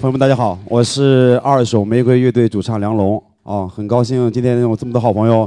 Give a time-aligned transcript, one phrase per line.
[0.00, 5.46] 朋友们，大家好，我是二手玫瑰乐队主唱梁龙啊，很高兴今天有这么多好朋友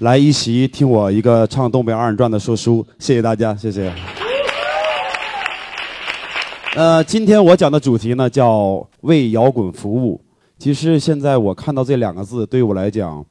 [0.00, 3.90] 来一起听我一个唱东北二人转的说书，谢谢大家，谢谢。
[6.74, 10.20] 呃，今天我讲的主题呢叫为摇滚服务。
[10.58, 13.24] 其实现在我看到这两个字，对我来讲，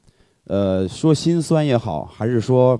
[0.48, 2.76] 呃，说心酸也好，还是说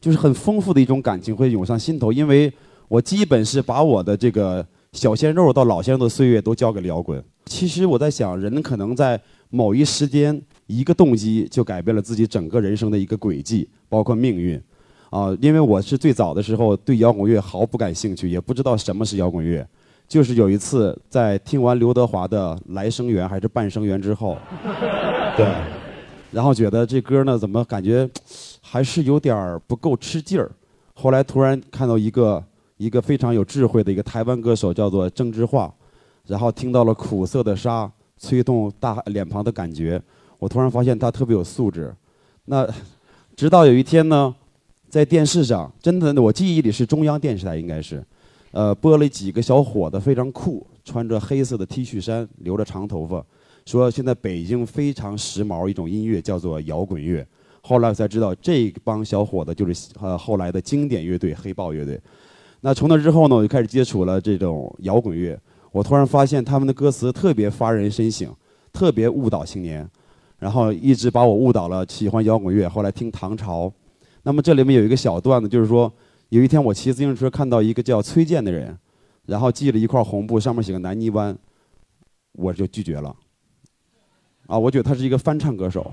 [0.00, 2.52] 就是很丰富的一种感情会涌上心头，因为
[2.88, 4.66] 我基本是把我的这个。
[4.92, 7.22] 小鲜肉到老鲜肉的岁月都交给了摇滚。
[7.46, 14.60] 其实我在想，人可能在某一时间、一个动机就改变了自己整个人生的一个轨迹，包括命运。
[15.10, 19.66] 啊，因为我是最早的时候对摇滚乐毫不感兴趣，也不知道什么是摇滚乐。
[20.06, 24.36] 就是有一次在听完刘德华的《来生缘》还是《半生缘》之后，
[25.36, 25.46] 对，
[26.30, 28.08] 然后觉得这歌呢怎么感觉
[28.60, 30.50] 还是有点不够吃劲儿。
[30.94, 32.42] 后来突然看到一个。
[32.78, 35.72] 一个非常有智慧的一个台湾歌手叫做郑智化，
[36.26, 40.00] 然后听到了苦涩的沙吹动大脸庞的感觉，
[40.38, 41.94] 我突然发现他特别有素质。
[42.46, 42.66] 那
[43.36, 44.34] 直到有一天呢，
[44.88, 48.02] 在电视上，真的我记忆里是中央电视台应该是，
[48.52, 53.24] 呃，播了几个小伙子非常酷，穿着黑色的 T 恤衫，留着长头发，
[53.66, 57.26] 说现在北京非常时髦一种音乐叫做摇滚乐。
[57.60, 62.00] 后来我才知道，这帮小伙子就是呃后来的经典乐队黑豹乐队。
[62.62, 65.38] 那从那之后呢，我就开始接触了这种摇滚乐。
[65.76, 68.34] 我突然发现他们的歌词特别发人深省，
[68.72, 69.86] 特别误导青年，
[70.38, 72.66] 然后一直把我误导了喜欢摇滚乐。
[72.66, 73.70] 后来听唐朝，
[74.22, 75.92] 那么这里面有一个小段子，就是说
[76.30, 78.74] 有一天我骑自行车看到一个叫崔健的人，
[79.26, 81.36] 然后系了一块红布，上面写个南泥湾，
[82.32, 83.14] 我就拒绝了。
[84.46, 85.92] 啊，我觉得他是一个翻唱歌手。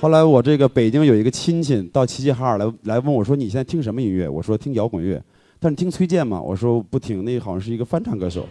[0.00, 5.22] 后来我这个北京有一个亲戚到齐齐哈尔来来问我说：“你现在听什么音乐？”我说：“听摇滚乐。”
[5.60, 6.40] 但是听崔健嘛？
[6.40, 8.48] 我说不听，那好像是一个翻唱歌手。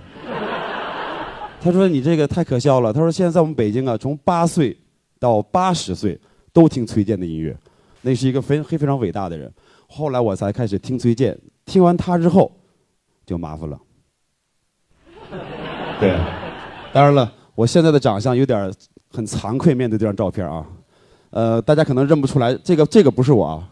[1.61, 4.77] 他说：“你这个太可笑了。”他说：“现在在我们北京啊，从八岁
[5.19, 6.17] 到八十岁
[6.53, 7.57] 都听崔健的音乐，
[8.01, 9.51] 那是一个非非非常伟大的人。”
[9.91, 12.49] 后来我才开始听崔健，听完他之后
[13.25, 13.77] 就麻烦了。
[15.99, 16.17] 对，
[16.93, 18.71] 当然了，我现在的长相有点
[19.11, 20.65] 很惭愧，面对这张照片啊。
[21.31, 23.68] 呃，大家可能认不出来，这个这个不是我啊，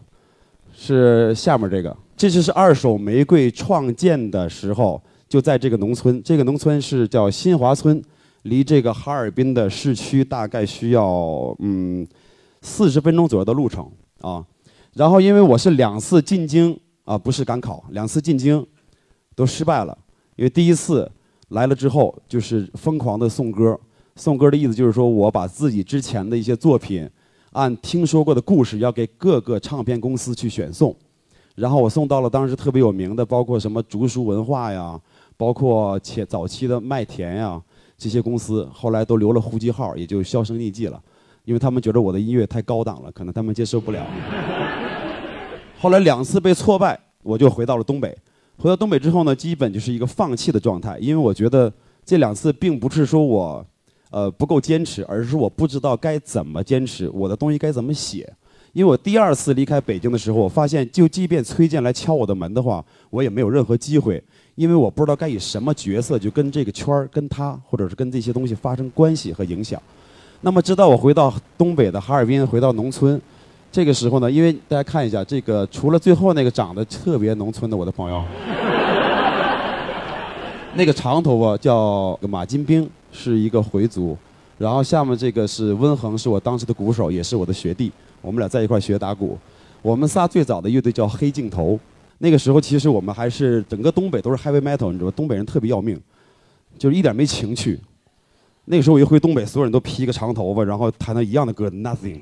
[0.80, 1.96] 是下面这个。
[2.16, 6.22] 这就是二手玫瑰创建的时候，就在这个农村。
[6.24, 8.02] 这个农村是叫新华村，
[8.44, 12.08] 离这个哈尔滨的市区大概需要嗯
[12.62, 13.90] 四十分钟左右的路程
[14.22, 14.46] 啊。
[14.94, 18.66] 然后因为我是两次进京啊，不是赶考，两次进京
[19.36, 19.98] 都失败了。
[20.36, 21.12] 因为第一次
[21.50, 23.80] 来了之后，就是疯狂的送歌，
[24.16, 27.10] 送歌的意思就是说我把自己之前的一些作品。
[27.58, 30.96] 按听说过的故事，要给各个唱片公司去选送，
[31.56, 35.00] 然后我送到了当时特别有名的，包括什么竹书文化呀，
[35.36, 37.60] 包括前早期的麦田呀
[37.98, 41.02] 这些公司，后来都留了呼机号，也就销声匿迹了，
[41.46, 44.06] 因为他们觉得我的音乐太高档了，可能他们接受不了。
[45.80, 48.16] 后来两次被挫败，我就回到了东北。
[48.60, 51.74] 回到东北之后呢，基本就是一个放弃的状态，因为我觉得
[52.06, 53.66] 这两次并不是说我。
[54.10, 58.32] 呃，不够坚持，而是我不知道该怎么坚持，我的东西该怎么写。
[58.74, 64.24] 因为我第二次离开北京的时候，我发现，就即便崔健来敲我的门的话，我也没有任何机会，
[64.54, 69.82] 因为我不知道该以什么角色就跟这个圈儿、跟他，或者是跟这些东西发生关系和影响。
[70.42, 73.20] 那么，直到我回到东北的哈尔滨，回到农村，
[73.72, 78.24] 这个时候呢，因为大家看一下，这个除了最后那个长得特别农村的我的朋友，
[80.76, 82.88] 那个长头发叫马金兵。
[83.18, 84.16] 是一个回族，
[84.60, 87.92] 然后下面这个是温恒，是我当时的鼓手，也是我的学弟。
[88.22, 89.36] 我们俩在一块学打鼓。
[89.82, 91.80] 我们仨最早的乐队叫黑镜头。
[92.20, 96.00] 那个时候其实我们还是整个东北都是 heavy metal，你知道东北人特别要命，
[96.78, 97.80] 就是一点没情趣。
[98.66, 102.20] 那个时候我一回东北，所有人都披个长头发，然后弹的一样的歌，nothing。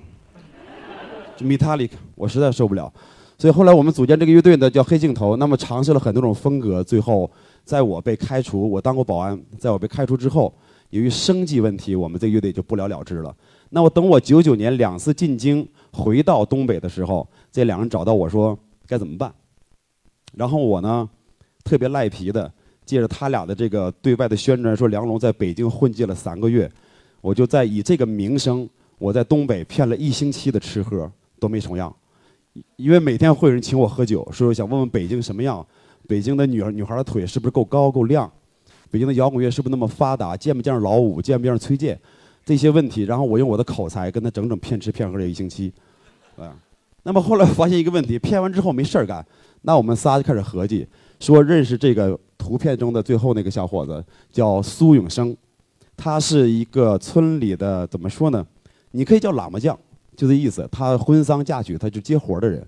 [1.35, 2.91] 就 metallic，我实在受不了。
[3.37, 5.35] 所以后来我们组建这个乐队呢，叫黑镜头。
[5.37, 7.29] 那么尝试了很多种风格，最后
[7.63, 10.53] 在我被开除，我当过保安，在我被开除之后。
[10.89, 13.35] 由于生计问题，我们这乐队就不了了之了。
[13.69, 19.33] 那我等我九九年两次进京回到东北的时候，这两人找到我说该怎么办。
[20.33, 21.09] 然后我呢，
[21.63, 22.51] 特别赖皮的，
[22.85, 26.71] 借着他俩的这个对外的宣传，说梁龙在北京混迹了三个月，
[27.21, 31.93] 我就在以这个名声，我在东北骗了一星期的吃喝都没重样。
[32.77, 35.65] 因为每天会有人请我喝酒，说想问问北京什么样，
[36.07, 38.31] 北京的女儿女孩的腿是不是够高够亮。
[38.91, 40.37] 北京的摇滚乐是不是那么发达？
[40.37, 41.21] 见不见老五？
[41.21, 41.99] 见不见崔健？
[42.45, 45.73] 这些问题，然后我用我的口才跟他整整骗吃骗喝了一星期，
[46.37, 46.55] 啊，
[47.01, 49.25] 那么后来发现一个问题，骗完之后没事儿干，
[49.63, 50.87] 那我们仨就开始合计，
[51.19, 55.35] 说认识这个图片中的最后那个小伙子叫苏永生，
[55.97, 58.45] 他是一个村里的怎么说呢？
[58.91, 59.75] 你可以叫喇嘛匠，
[60.15, 60.69] 就这意思。
[60.71, 62.63] 他婚丧嫁娶他就接活儿的人，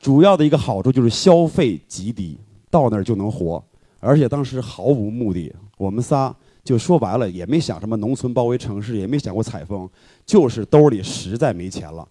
[0.00, 2.38] 主要的一个好处就是消费极低，
[2.70, 3.62] 到那儿就能活，
[4.00, 5.54] 而且当时毫无目的。
[5.76, 9.88] 我们仨就说白了也没想什么农村包围城市，也没想过采风，
[10.26, 12.06] 就是兜里实在没钱了。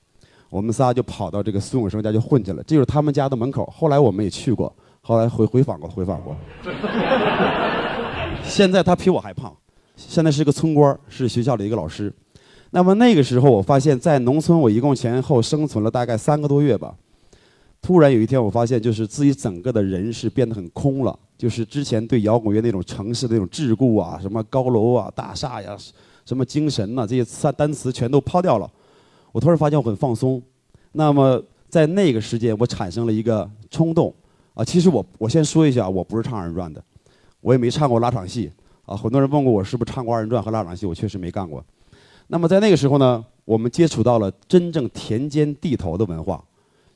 [0.49, 3.71] 我们仨就跑到这个孙永生家就混去了，这就是他们家的门口。
[3.75, 6.35] 后来我们也去过，后来回回访过，回访过。
[8.43, 9.55] 现在他比我还胖，
[9.95, 12.11] 现在是个村官，是学校的一个老师。
[12.71, 16.95] 那么那个时候，我发现，在农村，我一共前后生存了大概三个多月吧。
[17.81, 25.73] 突然有一天，我发现，就是自己整个的人是变得很空了，就是之前对摇滚乐那种城市那种桎梏啊，什么高楼啊、大厦呀，
[26.25, 28.69] 什么精神呐，这些三单词全都抛掉了。
[29.31, 30.43] 我突然发现我很放松，
[30.91, 34.13] 那么在那个时间，我产生了一个冲动
[34.53, 34.65] 啊。
[34.65, 36.83] 其实我我先说一下，我不是唱二人转的，
[37.39, 38.51] 我也没唱过拉场戏
[38.85, 38.97] 啊。
[38.97, 41.63] 很多人问过我是不是唱过二人转和拉场戏，我确实没干过。
[42.27, 46.43] 那么在那个时候呢，我们接触到了真正田间地头的文化，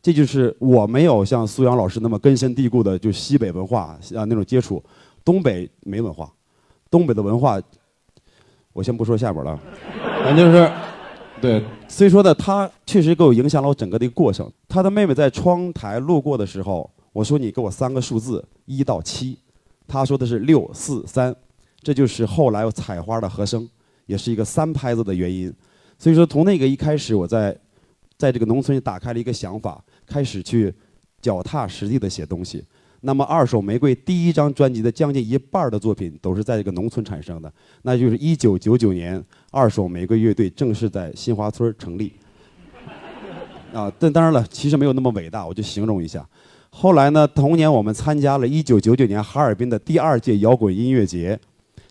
[0.04, 4.84] 这就是我没有像苏阳老师那么根深蒂固的就西北文化啊那种接触，
[5.26, 6.32] 东北没文化，
[6.92, 7.60] 东北的文化，
[8.74, 9.60] 我先不说下边了，
[10.24, 10.70] 反正就是。
[11.42, 14.50] 对，所以说呢，他确实给我影响了我整个的一个过程。
[14.70, 19.38] 他的妹妹在窗台路过的时候，我说你给我三个数字，一到七，
[19.86, 21.36] 他说的是六四三，
[21.82, 23.68] 这就是后来我采花的和声，
[24.06, 25.54] 也是一个三拍子的原因。
[26.00, 27.54] 所以说从那个一开始，我在
[28.18, 30.74] 在这个农村打开了一个想法，开始去
[31.22, 32.64] 脚踏实地的写东西。
[33.06, 37.52] 那么，二手玫瑰第一张专辑的将近一半的作品都是在这个农村产生的，
[37.82, 39.22] 那就是一九九九年，
[39.52, 42.14] 二手玫瑰乐队正式在新华村成立。
[43.74, 46.26] 啊，但当然了，其实没有那么伟大，我就形容一下。
[46.70, 51.38] 后来呢，同年我们参加了一九九九年哈尔滨的第二届摇滚音乐节。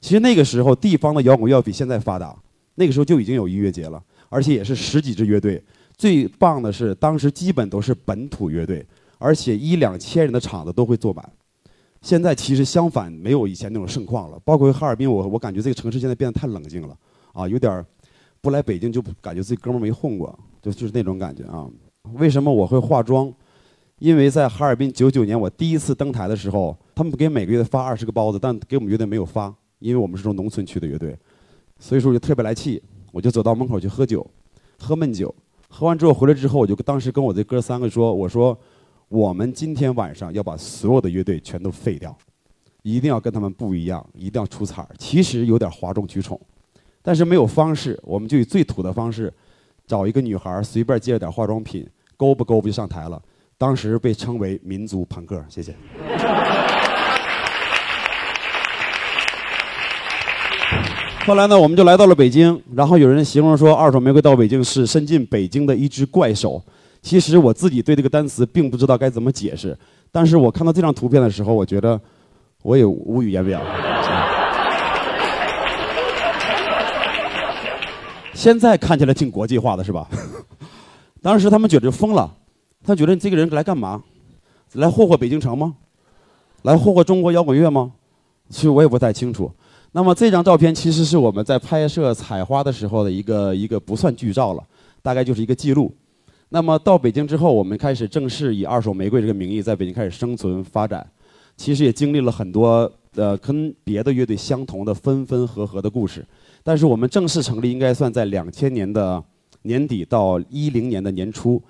[0.01, 2.35] 其实那个时候，地方的摇滚要比现在发达，
[2.77, 5.63] 那个时候就已经有音乐节了，而且也是十几支乐队。
[5.97, 8.87] 最棒的是，当时基本都是本土乐队。
[9.25, 11.33] 而且一两千人的场子都会坐满，
[12.01, 14.39] 现在其实相反，没有以前那种盛况了。
[14.45, 16.99] 包括哈尔滨，我我感觉这个城市现在变得太冷静了，
[17.33, 17.87] 啊，有点
[18.41, 21.71] 不来北京就感觉自己哥们没混过，就就是那种感觉啊。
[22.15, 23.33] 为什么我会化妆？
[24.01, 31.17] 因为在哈尔滨九九年我第一次登台的时候，他们给每个月发二十个包子，但给我们乐队没有发，因为我们是从农村去的乐队，
[31.79, 34.29] 所以说我就特别来气，我就走到门口去喝酒，
[34.81, 35.33] 喝闷酒，
[35.75, 38.57] 喝完之后回来之后，我就当时跟我这哥三个说，我说。
[39.09, 42.17] 我们今天晚上要把所有的乐队全都废掉，
[42.81, 44.89] 一定要跟他们不一样，一定要出彩儿。
[44.97, 46.41] 其实有点哗众取宠，
[47.03, 49.31] 但是没有方式，我们就以最土的方式，
[49.87, 51.87] 找一个女孩随便借了点化妆品，
[52.17, 53.23] 勾不勾不就上台了。
[53.59, 55.45] 当时被称为民族朋克。
[55.47, 55.75] 谢谢。
[61.25, 66.61] 后来呢，我们就来到了北京，然后有人形容说，二手玫瑰到北京是伸进北京的一只怪手。
[67.01, 69.77] 其实我自己对这个单词并不知道该怎么解释，
[70.11, 72.01] 但是我看到这张图片的时候，我觉得
[72.63, 73.61] 我也无语言表。
[78.35, 80.09] 现在看起来挺国际化的是吧？
[81.23, 82.35] 当时他们觉得疯了，
[82.85, 84.03] 他觉得你这个人来干嘛？
[84.73, 85.75] 来霍霍北京城吗？
[86.63, 87.93] 来霍霍中国摇滚乐吗？
[88.49, 89.49] 其实我也不太清楚。
[89.93, 94.65] 那么这张照片其实是我们在拍摄采花的时候的一个一个不算剧照了，
[95.03, 95.95] 大概就是一个记录。
[96.49, 101.07] 那么到北京之后，我们开始正式以“二手玫瑰”这个名义在北京开始生存发展。
[101.57, 106.25] 其实也经历了很多呃跟别的乐队相同的分分合合的故事。
[106.63, 109.23] 但是我们正式成立应该算在两千年的
[109.63, 111.63] 年底到一零年的年初。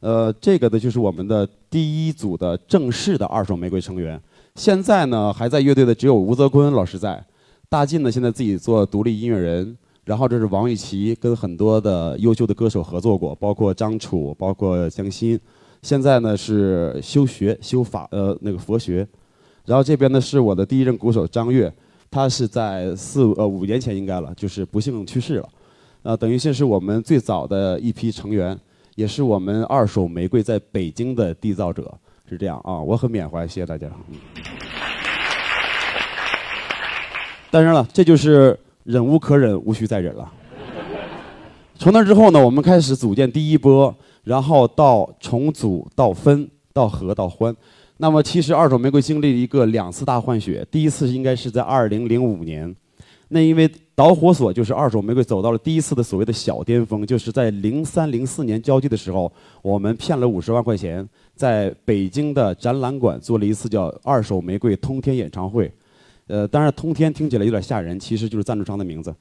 [0.00, 4.20] 呃，这个呢就是我们的第一组的正式的“二手玫瑰”成员。
[4.54, 7.24] 现在呢还在乐队的只有吴泽坤老师在，
[7.68, 9.76] 大进呢现在自己做独立音乐人。
[10.04, 15.40] 然后这是王玉琪跟很多的优秀的歌手合作过，包括张楚，包括江欣。
[15.80, 19.08] 现在呢是修学修法呃那个佛学。
[19.64, 21.72] 然后这边呢是我的第一任鼓手张悦，
[22.10, 25.48] 他是在四呃五年前应该了，就是不幸去世了。
[26.02, 28.54] 呃，等于现是我们最早的一批成员，
[28.96, 31.90] 也是我们二手玫瑰在北京的缔造者，
[32.28, 33.88] 是这样啊，我很缅怀，谢谢大家。
[37.54, 38.58] 当然了，这就是。
[38.82, 40.30] 忍无可忍，无需再忍了。
[41.78, 43.94] 从那之后呢，我们开始组建第一波，
[44.24, 47.56] 然后到重组，到分，到合，到欢。
[47.96, 50.66] 那么，其实二手玫瑰经历了一个两次大换血。
[50.70, 52.76] 第一次应该是在二零零五年，
[53.28, 59.32] 那因为导火索就是二手玫瑰走到了第一次的所谓的小巅峰，就是在零三零四年交际的时候，
[59.62, 65.72] 我们骗了五十万块钱，在北京的展览馆做了一次叫“二手玫瑰通天演唱会”。
[66.26, 69.14] 呃，当然通天听起来有点吓人，其实就是赞助商的名字。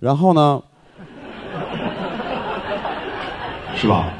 [0.00, 0.62] 然后呢，
[3.76, 4.14] 是吧？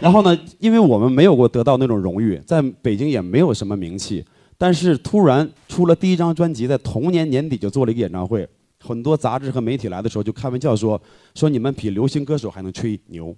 [0.00, 4.24] 然后呢，因为我们没有过得到那种荣誉，在北京也没有什么名气，
[4.58, 8.46] 但是突然出了第一张专辑，在同年年底就做了一个演唱会，
[8.80, 11.00] 很多杂志和媒体来的时候就开玩笑说，
[11.34, 13.34] 说你们比流行歌手还能吹牛，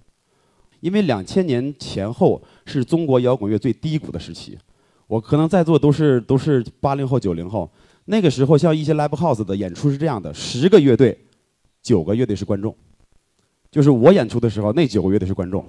[0.79, 4.57] 因为两千年前后是中国摇滚乐最低谷的时期，
[5.07, 7.69] 我可能在座都是都是八零后九零后，
[8.05, 11.17] 那个时候像一些 live house 的演出是这样的，十个乐队，
[11.81, 12.75] 九个乐队是观众，
[13.69, 15.63] 就是我演出的时候，那九个乐队是观众。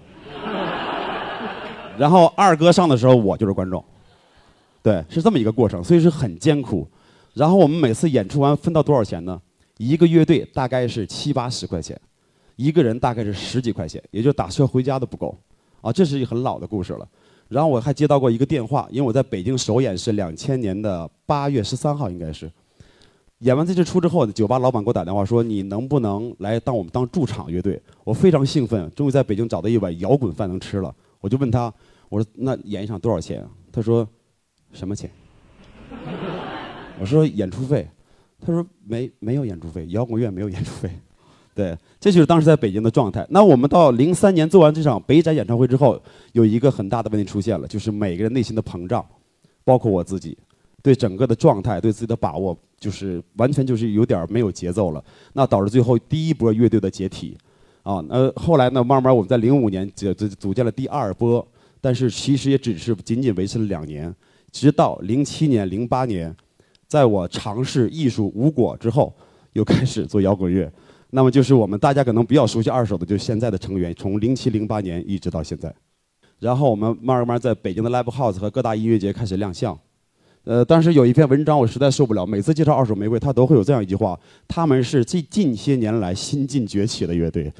[1.98, 3.82] 然后二哥上的时候，我就是观众，
[4.82, 6.86] 对，是这么一个过程，所以是很艰苦。
[7.34, 9.40] 然后我们每次演出完分到多少钱呢？
[9.76, 12.00] 一个乐队大概是七八十块钱，
[12.56, 15.38] 一个人大概是十几块钱，也就打车回家都不够。
[15.82, 17.06] 啊，这是一个很老的故事了。
[17.48, 22.50] 然后我还接到过一个电话，因为我在北京首演是两千年的八月十三号，应该是。
[23.40, 30.94] 演完这次出之后，酒吧老板给我打电话说：“你能不能来当我们当驻场乐队？”我非常兴奋，终于在北京找到一碗摇滚饭能吃了。
[31.20, 31.72] 我就问他，
[32.08, 33.46] 我说那演一场多少钱？
[33.70, 34.08] 他说
[34.72, 35.10] 什么钱？
[36.98, 37.86] 我说演出费。
[38.40, 40.90] 他说没没有演出费，摇滚乐没有演出费。
[41.56, 43.26] 对，这就是当时在北京的状态。
[43.30, 45.98] 那我们到零三年做完这场北展演唱会之后，
[46.32, 49.02] 有一个很大的问题出现了，就是每个人内心的膨胀，
[49.64, 50.36] 包括我自己，
[50.82, 55.02] 对整个的状态、对自己的把握，就是完全就是有点没有节奏了。
[55.32, 57.34] 那导致最后第一波乐队的解体。
[57.82, 58.82] 啊，那后来呢？
[58.82, 61.46] 慢慢我们在零五年组组组建了第二波，
[61.80, 64.12] 但是其实也只是仅仅维持了两年，
[64.50, 66.34] 直到零七年、零八年，
[66.88, 69.14] 在我尝试艺术无果之后，
[69.52, 70.68] 又开始做摇滚乐。
[71.10, 75.74] 那么就是我们大家可能比较熟悉二手的，就是现在的成员，从零七零八年一直到现在。
[76.38, 79.78] 然后我们慢慢在北京的 Live House 和各大音乐节开始亮相。
[80.44, 87.52] 呃，当时有一篇文章我实在受不了，每次介绍二手玫瑰，他都会有这样一句话：他们是近近些年来新晋崛起的乐队。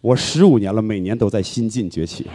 [0.00, 2.26] 我十五年了，每年都在新晋崛起。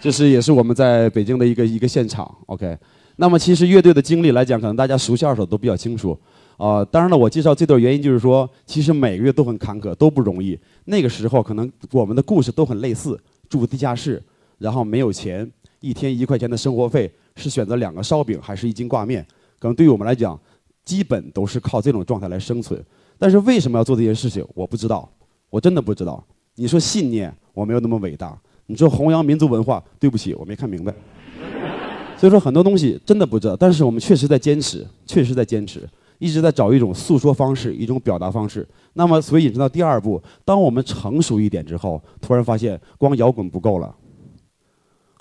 [0.00, 2.32] 这是也是我们在北京的一个一个现场。
[2.46, 2.76] OK，
[3.16, 6.18] 那么其实乐队的经历来讲，可能大家熟悉二手都比较清楚。
[6.56, 10.58] 啊，当然了，我介绍这段原因就是说，其实每个月都很坎坷，都不容易。
[10.86, 14.22] 那个时候可能我们的故事都很类似，住地下室，
[14.58, 15.50] 然后没有钱。
[15.80, 19.24] 一天一块钱的生活费是选择两个烧饼还是一斤挂面？
[19.58, 20.38] 可能对于我们来讲，
[20.84, 22.82] 基本都是靠这种状态来生存。
[23.18, 24.44] 但是为什么要做这件事情？
[24.54, 25.08] 我不知道，
[25.50, 26.24] 我真的不知道。
[26.54, 28.30] 你说信念，我没有那么伟大；
[28.66, 30.92] 你说弘扬民族文化，对不起，我没看明白。
[32.16, 33.54] 所以说很多东西真的不知道。
[33.54, 35.86] 但是我们确实在坚持，确实在坚持，
[36.18, 38.66] 一直在找一种诉说方式，一种表达方式。
[38.94, 43.94] 那么，所以引申到第二步，当我们成熟一点之后，突然发现光摇滚不够了。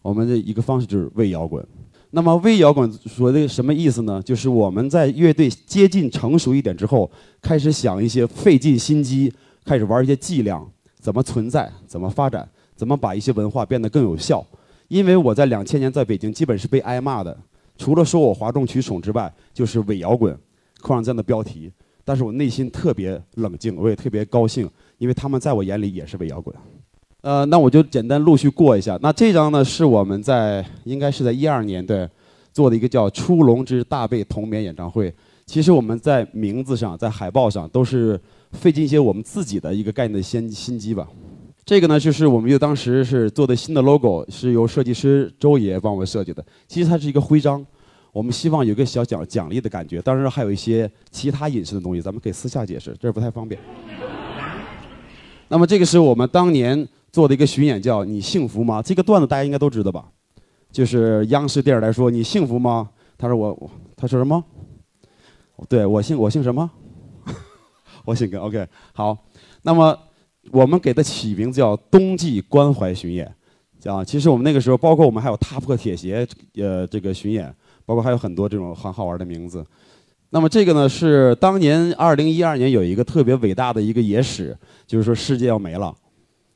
[0.02, 1.66] 我们的一个方式就是微摇滚，
[2.12, 4.22] 那么微摇滚说的什么意思呢？
[4.22, 7.10] 就是我们在乐队接近成熟一点之后，
[7.42, 9.34] 开始想一些费尽心机，
[9.66, 10.64] 开始玩一些伎俩，
[11.00, 14.46] 怎么存在，怎么发展，怎么把一些文化变得更有效。
[14.88, 17.36] 因为我在两千年在北京基本是被挨骂的，
[17.76, 20.38] 除了说我哗众取宠之外，就是伪摇滚，
[20.86, 21.72] 扣上这样的标题。
[22.04, 26.56] 但是我内心特别冷静，我也特别高兴，因为他们在我眼里也是伪摇滚。
[27.22, 28.96] 呃，那我就简单陆续过一下。
[29.02, 32.08] 那这张呢，是我们在应该是在一二年对
[32.54, 35.12] 做的一个叫《出笼之大背童眠》演唱会。
[35.48, 38.20] 其实我们在名字上、在海报上都是
[38.52, 41.08] 费尽一些我们自己的一个概念的先心机吧。
[41.66, 46.46] 这个呢，就是我们又当时是做的新的 logo，是由设计师周爷帮我设计的。
[46.68, 47.66] 其实它是一个徽章，
[48.16, 50.02] 我们希望有个小奖奖励的感觉。
[50.02, 53.60] 当然还有一些其他隐私的东西，咱们可以私下解释，这儿不太方便。
[55.50, 56.88] 那么这个是我们当年。
[57.12, 58.82] 做的一个巡演叫“你幸福吗”？
[58.84, 60.06] 这个段子大家应该都知道吧？
[60.70, 62.90] 就是央视电视台说“你幸福吗”？
[63.18, 64.44] 他说我，他说什么？
[65.70, 66.70] 对我姓我姓什么？
[68.04, 68.38] 我姓根。
[68.42, 69.18] OK，好。
[69.62, 69.98] 那么
[70.52, 73.34] 我们给他起名叫“冬季关怀巡演”。
[73.86, 77.56] 啊，其实我们那个时候，包括我们还有踏破铁鞋呃这个巡演，
[77.86, 79.66] 包括还有很多这种很好玩的名字。
[80.32, 85.94] 那么这个呢是当年二零一二年有一个特别伟大的一个野史，就是说世界要没了。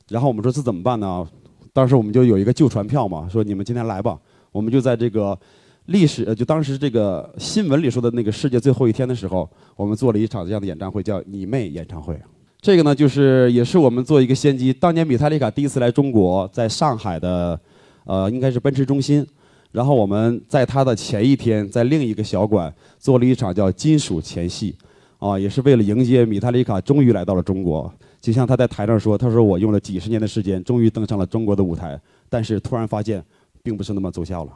[0.08, 1.26] 然后我们说这怎么办呢？
[1.72, 4.18] 当时我们就有一个旧船票嘛，说你们今天来吧。
[4.50, 5.38] 我们就在这个
[5.86, 12.20] 历史，就当时这个新闻里说的那个世界最后一天的时候，我们做了一场这样的演唱会，叫“你妹演唱会”。
[12.60, 14.72] 这个呢，就是也是我们做一个先机。
[14.72, 17.58] 当年米塔利卡第一次来中国，在上海的，
[18.04, 19.24] 呃，应该是奔驰中心。
[19.72, 24.74] 然后我们在他的前一天，在另一个小馆做了一场叫“金属前戏”，
[25.18, 27.92] 啊，也是为了迎接米塔利卡终于来到了中国。
[28.20, 31.98] 就像他在台上说：“他说我用了几十年的时间，终于登上了中国的舞台，
[32.28, 33.24] 但是突然发现，
[33.62, 34.52] 并不是那么奏效了。”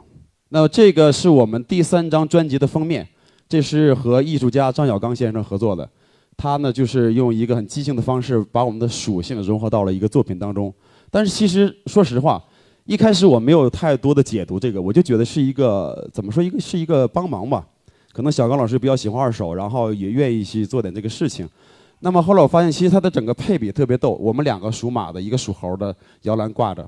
[0.49, 3.07] 那这个是我们第三张专辑的封面，
[3.49, 5.89] 这是和艺术家张小刚先生合作的。
[6.37, 10.71] 他呢，就是用一个很即兴的方式，把我们的属性融合到了一个作品当中。
[11.09, 12.43] 但是其实说实话，
[12.85, 17.65] 一开始我没有太多的解读这个，我就觉得是一个怎么说一个是一个帮忙吧。
[18.13, 21.49] 可能小刚老师比较喜欢二手，然后也愿意去做点这个事情。
[22.01, 24.11] 那么后来我发现，其实它的整个配比特别逗。
[24.11, 26.87] 我们两个属马的，一个属猴的摇篮挂着，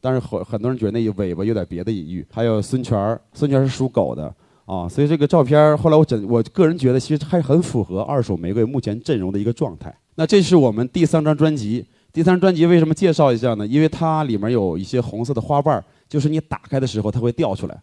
[0.00, 2.26] 但是很很多人觉得那尾巴有点别的隐喻。
[2.32, 4.34] 还有孙权，孙权是属狗的。
[4.64, 9.96] 啊，所以这个照片后来我整，我个人觉得其实还很符合二手玫瑰目前阵容的一个状态。
[10.16, 13.66] 那这是我们第三张专辑，第三张专辑为什么介绍一下呢？
[13.66, 17.78] 因为它里面有一些红色的花瓣就是你打开的时候它会掉出来。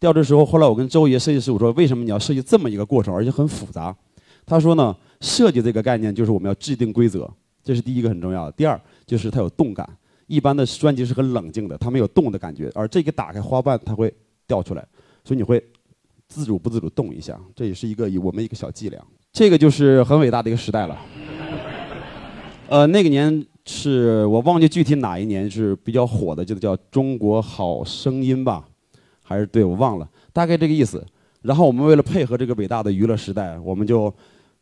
[0.00, 3.94] 掉的时候，后来我跟周爷设计师我说，为什么你要设计这么一个过程，而且很复杂？
[4.46, 7.30] 他说呢，设计这个概念就是我们要制定规则，
[7.62, 8.52] 这是第一个很重要的。
[8.52, 9.86] 第二就是它有动感，
[10.26, 14.10] 一般的专辑是很冷静的，它没有动的感觉，而这个打开花瓣它会
[14.46, 14.82] 掉出来，
[15.22, 15.62] 所以你会。
[16.28, 19.00] 自主不自主动一下，这也是一个我们一个小伎俩。
[19.32, 20.98] 这个就是很伟大的一个时代了。
[22.68, 28.66] 呃，那个年 是我忘记具体哪一年是比较火的，就叫《中国好声音》吧，
[29.22, 31.04] 还是对我忘了，大概这个意思。
[31.42, 34.12] 然后我们为了配合这个伟大的娱乐时代，我们就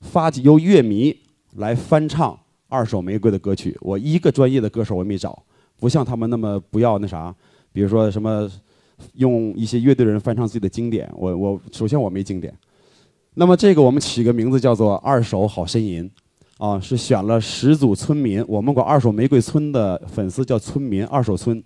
[0.00, 1.16] 发起由乐迷
[1.56, 3.76] 来翻唱二手玫瑰的歌曲。
[3.80, 5.40] 我一个专业的歌手我也没找，
[5.78, 7.34] 不像他们那么不要那啥，
[7.72, 8.50] 比如说什么。
[9.14, 12.56] 用一些乐队人翻唱自己的经典，我我首先我没经典，
[13.34, 16.04] 那么这个我们起个名字叫做《二手好呻吟》，
[16.58, 21.62] 啊，是选了十组村民，我们管二手玫瑰村的粉丝叫村民，二手村，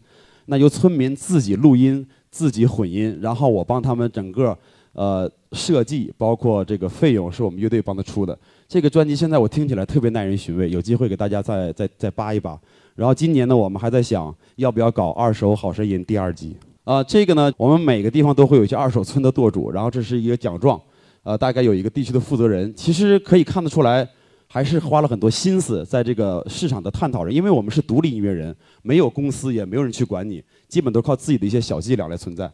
[0.46, 4.56] 那由村民自己录音、自己混音，然后我帮他们整个
[4.92, 8.36] 呃设计，包括这个费用是我们乐队帮他出的。
[8.66, 12.58] 这个专辑现在我听起来特别耐人寻味，有机会给大家再再再扒一扒。
[12.94, 16.56] 然后今年呢，我们还在想要不要搞《二手好声音》第二季。
[16.84, 20.80] 啊，这个呢，我们每个地方都会有一些二手村的舵主，然后这是一个奖状，
[21.22, 22.74] 呃，大概有一个地区的负责人。
[22.74, 24.08] 其实可以看得出来，
[24.48, 27.32] 还是花了很多心思在这个市场的探讨上。
[27.32, 32.50] 因为我们是独立音乐人，没有公司，也没有人去管你，基本都靠自己的一些小伎俩来存在。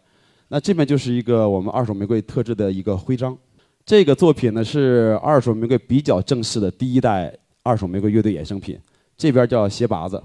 [0.48, 3.36] 那这边就是一个我们二手玫瑰特制的一个徽章。
[3.86, 8.78] 这个作品呢是二手玫瑰比较正式的第一代二手玫瑰乐队衍生品。
[9.16, 10.22] 这边叫鞋拔子，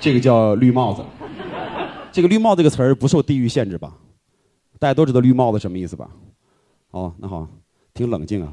[0.00, 1.02] 这个叫绿帽子。
[2.10, 3.94] 这个“绿帽”这个词儿不受地域限制吧？
[4.78, 6.10] 大家都知道“绿帽子”什么意思吧？
[6.90, 7.46] 哦，那好，
[7.94, 8.52] 挺冷静啊。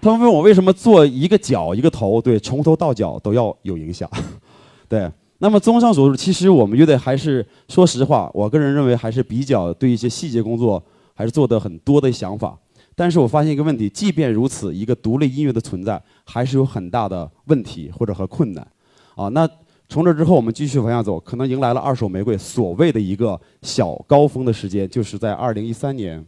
[0.00, 4.10] 他们问我为什么做一个脚一个头，对，从头到脚都要有影响。
[4.88, 10.82] 对，那么综上所述，其实我们乐队还是说实话，我个人认为还是比较对一些细节工作
[11.14, 12.58] 还是做的很多的想法。
[12.94, 18.66] 但是我发现一个问题，即便如此，一个独立音乐的存在还是有很大的问题或者和困难。
[19.14, 19.48] 啊，那。
[19.92, 26.24] 从这之后，我们继续往下走，可能迎来了二手玫瑰所谓的一个小高峰的时间，就是在二零一三年，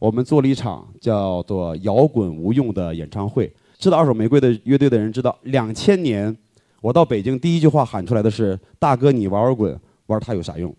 [0.00, 3.52] 我们做了一场叫做“摇滚无用”的演唱会。
[3.78, 6.34] 知道二手玫瑰的乐队的人知道，两千年
[6.80, 10.74] 我到北京第一句话喊出来的是：“大哥，你玩摇滚，玩它有啥用？”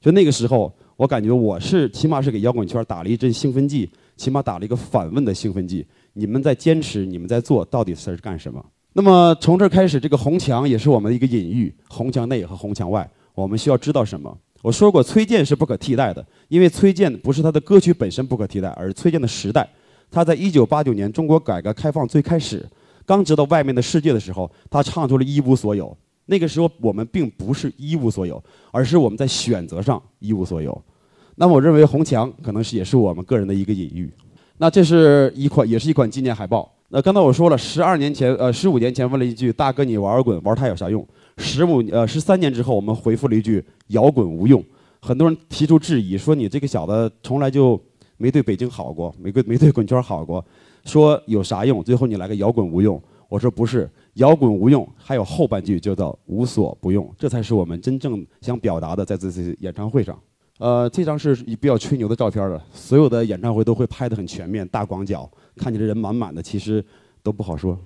[0.00, 5.84] 就那个时候，我感觉我是起码是给摇滚圈打了一针兴奋剂，起码打了一个反问的兴奋剂。
[6.12, 8.64] 你们在坚持，你们在做，到底是干什么？
[8.92, 11.74] 那么从这儿开始，这个红墙也是我们的一个隐喻。
[11.88, 14.38] 红墙内和红墙外，我们需要知道什么？
[14.64, 19.68] 我说过，崔健是不可替代的，因为崔健不是他的歌曲本身不可替代，而崔健的时代。
[20.10, 22.66] 他在一九八九年中国改革开放最开始，
[23.04, 25.94] 刚知道外面的世界的时候，他唱出了一无所有。
[26.24, 30.82] 那个时候我们并不是一无所有，而是我们在选择上一无所有。
[31.34, 34.10] 那么我认为红墙可能是也是我们个人的一个隐喻。
[34.56, 36.72] 那这是一款，也是一款纪念海报。
[36.88, 44.62] 那刚才我说了，十二年前，呃，十五年前问了一句：“大哥，你玩摇滚，玩儿它有啥用？”十五，呃，十三年之后，我们回复了一句：“摇滚无用。”
[45.00, 47.78] 很多人提出质疑，说你这个小子从来就
[48.16, 50.44] 没对北京好过，没对没对滚圈好过，
[50.84, 51.84] 说有啥用？
[51.84, 60.18] 最后你来个摇滚无用，我说不是，摇滚无用，还有后半句叫做无所不用，这才是我们真正想表达的，在这次演唱会上。
[60.58, 65.28] 呃，这张是比较吹牛的照片了，所有的演唱会都会拍得很全面，大广角。
[65.56, 66.82] 看起来人满满的，其实
[67.22, 67.78] 都不好说。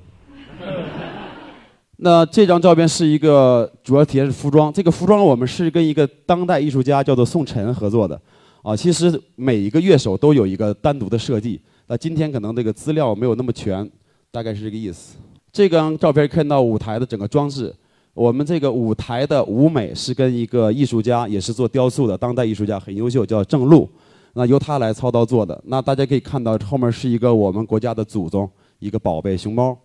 [2.00, 8.20] 那这张照片是一个主要体现是服装，这个服装我们是跟一个当代艺术家叫做宋晨合作的。
[8.62, 11.60] 啊，其实每一个乐手都有一个单独的设计。
[11.86, 13.88] 那今天可能这个资料没有那么全，
[14.30, 15.16] 大概是这个意思。
[15.50, 17.74] 这张照片看到舞台的整个装置，
[18.14, 23.88] 我们这个舞台的舞美是跟一个艺术家，也是做雕塑的当代艺术家，很优秀，叫郑璐。
[24.34, 29.76] 那由他来操刀做的，那大家可以看到后面是一个我们国家的祖宗，一个宝贝熊猫，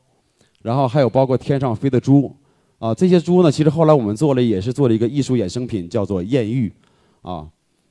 [0.63, 2.35] 然后还有包括天上飞的猪，
[2.79, 6.73] 啊，这些猪呢，其实后来我们做了也是做了一个艺术衍生品，叫做艳遇，
[7.21, 7.47] 啊，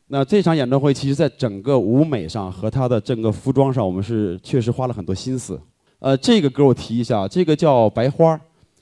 [0.09, 5.61] 那这场演唱会其实在整个舞美上和他的整个服装上，我们是确实花了很多心思。
[6.01, 8.37] 呃，这个歌我提一下，这个叫《白花》，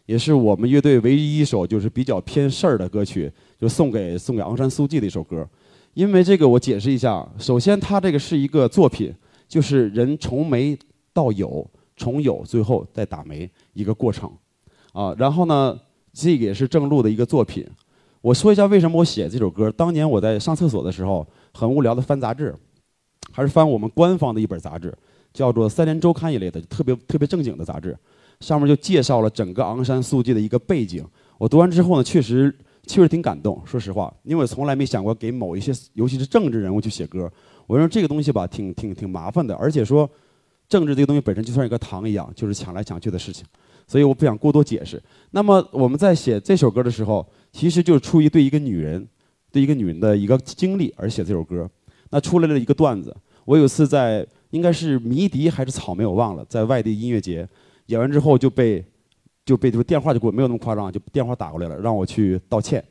[0.06, 5.46] 也是我们乐队唯一一首就是比较偏事儿的歌曲，就送给送给昂山素季的一首歌。
[5.94, 9.12] 因为这个我解释一下，首先它这个是一个作品，
[9.48, 10.78] 就是人从没
[11.12, 11.68] 到有，
[12.00, 14.32] 从有最后再打没一个过程，
[14.94, 15.78] 啊，然后呢，
[16.14, 17.66] 这个也是郑路的一个作品。
[18.22, 19.70] 我说一下为什么我写这首歌。
[19.70, 22.54] 当年我在上厕所的时候，很无聊的翻杂志，
[23.30, 24.96] 还是翻我们官方的一本杂志，
[25.34, 27.94] 叫做《三联周刊》一类的，特别特别正经的杂志。
[28.40, 31.04] 上面就介绍了整个昂山素季的一个背景。
[31.36, 32.50] 我读完之后呢，确实
[32.86, 33.60] 确实挺感动。
[33.66, 37.30] 说实话，因为我从来没想过给某一些，尤其是政治人物去写歌。
[37.66, 40.08] 我认为这个东西吧，挺挺挺麻烦的，而且说
[40.70, 43.44] 政治这个东西本身就像一个糖一样，就是抢来抢去的事情。
[43.86, 45.02] 所以我不想过多解释。
[45.32, 47.26] 那么我们在写这首歌的时候。
[47.52, 49.04] 其实就是出于对一个女人，
[49.50, 51.68] 对一个女人的一个经历而写这首歌。
[52.10, 53.12] 那出来了一个段子。
[53.44, 57.48] 我有次在应该是迷笛还是草莓，我忘了，在外地音乐节
[57.86, 58.84] 演完之后就被
[59.44, 62.84] 就被就电话就给我，没有那么夸张，就电话打过来了，让我去道歉。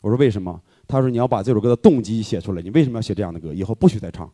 [0.00, 0.60] 我说为什么？
[0.88, 3.54] 他说你要把这首歌的动机写出来，你为什么要写这样的歌？
[3.54, 4.28] 以后不许再唱。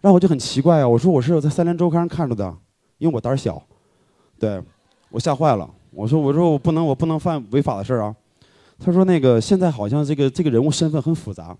[0.00, 2.56] 然后我就很奇怪啊，我说我是在三联周刊上看着的，
[2.98, 3.62] 因为我胆儿小，
[4.38, 4.62] 对
[5.10, 5.68] 我吓坏了。
[5.90, 8.14] 我说我说我不能我不能犯违法的事儿啊。
[8.78, 11.56] 他说：“那个现在好像这个这个人物身份很复杂，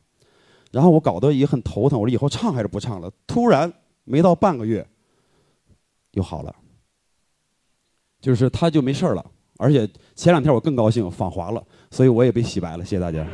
[0.70, 2.00] 然后我搞得也很头疼。
[2.00, 3.10] 我说以后唱还是不唱了？
[3.26, 3.72] 突然
[4.04, 4.86] 没到半个月，
[6.12, 6.54] 又好了，
[8.20, 9.26] 就是他就没事儿了。
[9.56, 12.84] 而且前两天我更高兴，访华了，所以我也被洗白了。
[12.84, 13.26] 谢谢大家。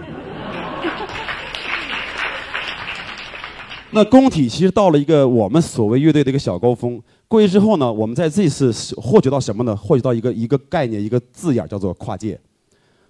[3.94, 7.00] 那工体其实到了一个我们所谓乐队的一个小高峰。
[7.28, 9.74] 过去之后呢，我们在这次获取到什么呢？
[9.76, 12.38] 获取到一个一个概念，一个字眼叫做跨界。”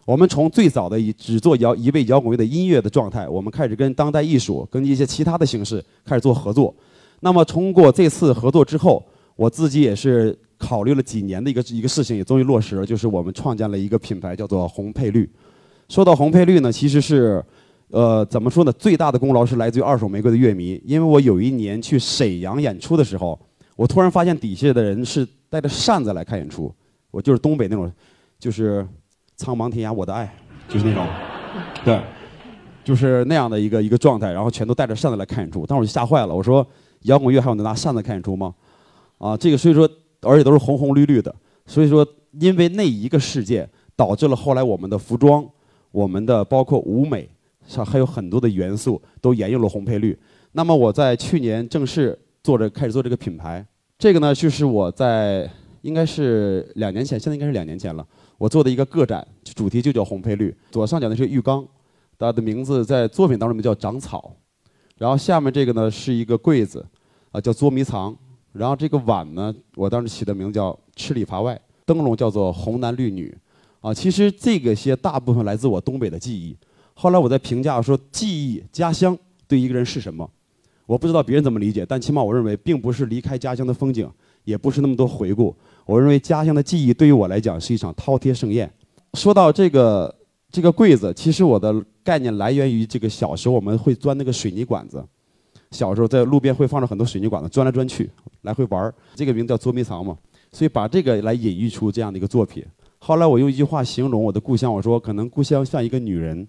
[0.04, 6.74] 我们从最早的以只做摇一位摇滚乐的音乐的状态，我们开始跟当代艺术、跟一些其他的形式开始做合作。
[7.20, 9.02] 那么通过这次合作之后，
[9.34, 15.26] 我自己也是考虑了几年的一个一个事情，也终于落实了，就是我们创建了一个品牌，叫做红配绿。
[15.88, 17.42] 说到红配绿呢，其实是，
[17.94, 18.72] 呃，怎么说呢？
[18.72, 23.38] 最大的功劳是来自于二手玫瑰的乐迷，因为我有一年去沈阳演出的时候，
[23.76, 26.74] 我突然发现底下的人是带着扇子来看演出，
[27.12, 27.90] 我就是东北那种，
[28.38, 28.86] 就是。
[29.36, 30.32] 苍茫天涯我的爱，
[30.68, 31.04] 就是那种，
[31.84, 32.00] 对，
[32.84, 36.64] 就是那样的一个一个状态，然后全都带着扇子来看演出，当时我就吓坏了，我说
[37.00, 38.54] 摇滚乐还有能拿扇子看演出吗？
[39.18, 39.90] 啊，这个所以说，
[40.22, 41.34] 而且都是红红绿绿的，
[41.66, 42.06] 所以说
[42.38, 45.44] 因为那一个事件，导致了后来我们的服装，
[45.90, 47.28] 我们的包括舞美
[47.66, 50.18] 上还有很多的元素都沿用了红配绿。
[50.52, 53.64] 那么我在去年正式做着开始做这个品牌，
[53.98, 55.50] 这个呢就是我在
[55.82, 58.06] 应该是两年前，现在应该是两年前了。
[58.38, 60.54] 我做的一个个展，主题就叫红配绿。
[60.70, 61.66] 左上角的是浴缸，
[62.18, 64.34] 它的名字在作品当中叫长草。
[64.96, 66.84] 然后下面这个呢是一个柜子，
[67.32, 68.16] 啊叫捉迷藏。
[68.52, 71.60] 然后这个碗呢，我当时起的名字叫吃里扒外。
[71.84, 73.36] 灯笼叫做红男绿女，
[73.80, 76.56] 啊其实这个些大部分来自我东北的记忆。
[76.94, 80.28] 后来我在评价说，记忆家乡对一个人是什么？
[80.86, 84.08] 我不知道别人怎么理解，但起码我认为，并不是离开家乡的风景，
[84.44, 85.54] 也不是那么多回顾。
[85.86, 88.70] 我认为家乡的记忆对于我来讲是一场饕餮盛宴。
[89.14, 90.14] 说到这个
[90.50, 95.04] 这个柜子，其实我的概念来源于这个小时候我们会钻那个水泥管子，
[95.70, 98.10] 小时候在路边会放着很多水泥管子，钻来钻去，
[98.42, 98.94] 来回玩儿。
[99.14, 100.16] 这个名字叫捉迷藏嘛，
[100.52, 102.64] 所以把这个来隐喻出这样的一个作品。
[102.98, 106.46] 后来我用一句话形容我的故乡，我说可能故乡像一个女人，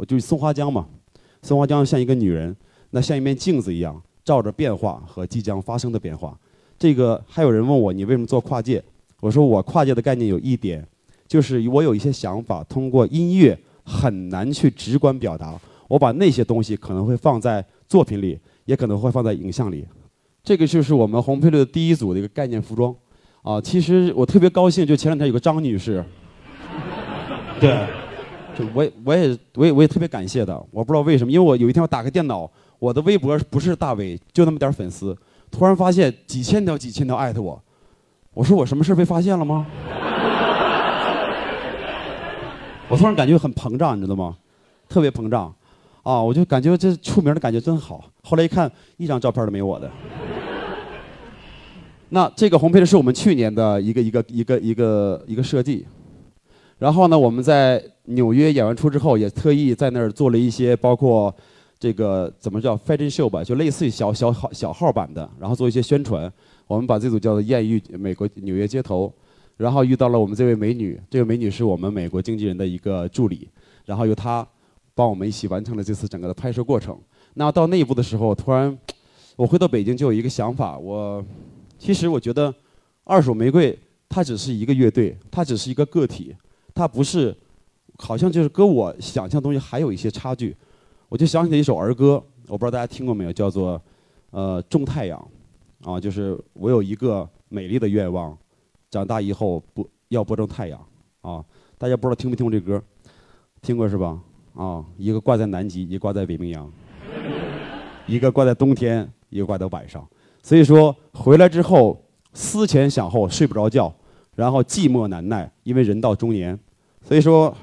[0.00, 0.86] 我就松花江嘛，
[1.42, 2.56] 松花江像一个女人，
[2.88, 6.34] 那像一面镜子一样，照着变化和即将发生的变化。
[6.78, 8.82] 这个还有人问我，你为什么做跨界？
[9.20, 10.82] 我说我跨界的概念有一点，
[11.28, 15.60] 就是我有一些想法，通过音乐很难去直观表达。
[15.86, 19.86] 我把那些东西可能会放在作品里，也可能会放在影像里。
[20.42, 22.96] 这个就是我们红配绿的第一组的一个概念服装。
[23.42, 26.02] 啊，其实我特别高兴，就前两天有个张女士，
[27.60, 27.86] 对，
[28.74, 30.54] 我也我也我也我也特别感谢的。
[30.70, 35.16] 我不知道为什么，因为我有一天我打开电脑，我的微博不是大 V，就那么点粉丝。
[35.50, 37.60] 突然发现几千条、几千条艾特我，
[38.34, 39.66] 我说我什么事被发现了吗？
[42.88, 44.36] 我突然感觉很膨胀，你知道吗？
[44.88, 45.54] 特别膨胀，
[46.02, 48.04] 啊，我就感觉这出名的感觉真好。
[48.22, 49.90] 后来一看，一张照片都没有我的。
[52.08, 55.86] 那这个红配的是我们去年的一个一个一个一个一个设计，
[56.78, 57.80] 然后呢，我们在
[58.14, 61.34] 纽约演完出之后，也特意在那儿做了一些包括。
[61.82, 66.30] 这个怎么叫 fashion show 吧，就类似于小小号小号版的，然后做一些宣传。
[66.66, 69.10] 我们把这组叫做艳遇美国纽约街头，
[69.56, 73.48] 然后遇到了我们这位美女，这位美女是我们美国经纪人的一个助理，
[73.86, 74.46] 然后由她
[74.94, 76.94] 帮我们一起完成了这次整个的拍摄过程。
[77.32, 78.78] 那到那一步的时候，突然
[79.34, 81.24] 我回到北京就有一个想法，我
[81.78, 82.54] 其实我觉得
[83.04, 83.74] 二手玫瑰
[84.06, 86.36] 它只是一个乐队，它只是一个个体，
[86.74, 87.34] 它不是
[88.00, 90.56] 好像就是跟我想象东西还有一些差距。
[91.08, 93.80] 我就想起了一首儿歌，我不知道大家听过没有，叫做
[94.30, 95.28] 呃种太阳，
[95.84, 98.36] 啊，就是我有一个美丽的愿望，
[98.90, 100.80] 长大以后不要播种太阳
[101.20, 101.44] 啊。
[101.76, 102.82] 大家不知道听没听过这歌？
[103.60, 104.18] 听过是吧？
[104.54, 106.70] 啊，一个挂在南极，一个挂在北冰洋，
[108.06, 110.06] 一个挂在冬天，一个挂在晚上。
[110.42, 112.00] 所以说回来之后
[112.34, 113.92] 思前想后睡不着觉，
[114.36, 116.58] 然后寂寞难耐，因为人到中年。
[117.02, 117.54] 所以说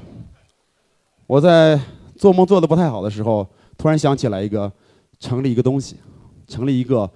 [1.27, 1.77] 我在
[2.15, 3.45] 做梦做的不太好的时候，
[3.77, 4.71] 突然想起来一个
[5.19, 5.97] 成立一个东西，
[6.47, 7.09] 成立一个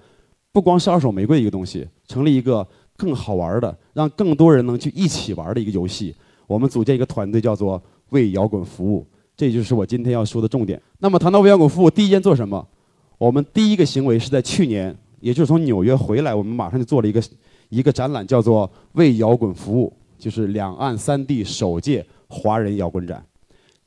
[0.52, 6.14] 不光是二手玫瑰一个东西，成立一个更好玩的，让更多人能去一起玩的一个游戏。
[6.46, 10.80] 我们组建一个团队，叫做为摇滚服务，这就是我今天要说的重点。
[10.98, 12.68] 那么谈到为摇滚服务，第一件做什么？
[13.16, 17.22] 我们第一个行为是在去年，也就是从纽约回来，我们马上就做了一个
[17.70, 23.24] 一个展览，叫做为摇滚服务，就是两岸三地首届华人摇滚展。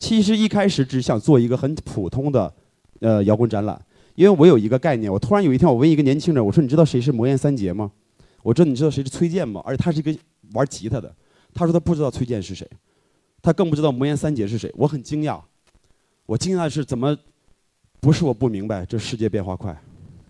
[0.06, 2.54] 其实一开始只想做一个很普通的
[3.00, 7.92] 呃摇滚展览，因为我有一个概念，我突然有一天我问一个年轻人，我说你知道谁是魔岩三杰吗？
[8.44, 9.64] 我说你知道谁是崔健吗？
[9.66, 10.16] 而且他是一个
[10.54, 11.12] 玩吉他的。
[11.56, 12.70] 他说他不知道崔健是谁，
[13.42, 14.72] 他更不知道魔岩三杰是谁。
[14.78, 15.42] 我很惊讶，
[16.28, 17.18] 我惊讶的是怎么
[18.00, 19.76] 不是我不明白，这世界变化快。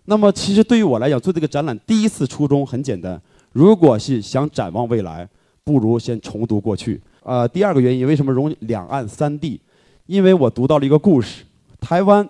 [0.05, 5.27] 那么其实对于我来讲，做这个展览第一次初衷很简单，如果是想展望未来，
[5.65, 7.01] 不如先重读过去。
[7.25, 9.59] 呃，第二个原因，为什么融两岸三地？
[10.05, 11.43] 因为我读到了一个故事，
[11.81, 12.27] 台湾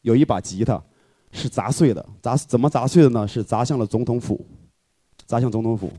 [0.00, 0.82] 有一把吉他
[1.30, 3.26] 是砸碎的，砸怎么砸碎的呢？
[3.26, 4.44] 是砸向了总统府，
[5.26, 5.92] 砸向总统府。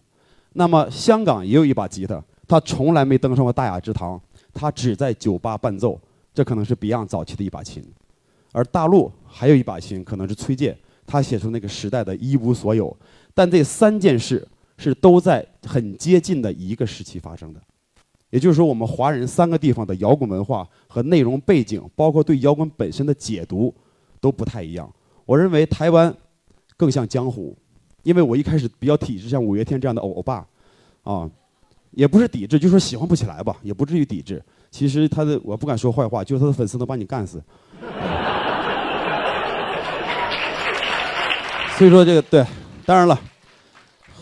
[0.51, 2.21] 那么香港也有一把吉他。
[2.45, 4.21] 他从来没登上过大雅之堂，
[4.53, 5.97] 他只在酒吧伴奏，
[6.33, 7.81] 这可能是 Beyond 早期的一把琴。
[8.51, 10.77] 而大陆还有一把琴，可能是崔健，
[11.07, 12.95] 他写出那个时代的一无所有。
[13.33, 14.45] 但这三件事
[14.77, 17.61] 是都在很接近的一个时期发生的，
[18.33, 23.71] 也就是说，我们华人三个地方的摇滚文化和内容背景，包括对摇滚本身的解读，
[24.19, 24.91] 都不太一样。
[25.23, 26.11] 我认为台湾
[26.75, 27.55] 更像江湖，
[28.01, 30.43] 因为我一开始比较抵制像五月天这样的欧欧巴，
[31.03, 31.29] 啊。
[31.91, 34.43] 也不是抵制，就说喜欢不起来吧，也不至于抵制。
[34.71, 37.39] 其实他的我不敢说坏话，就是他的粉丝能把你干死。
[41.77, 42.43] 所以说这个对，
[42.83, 43.21] 当然了，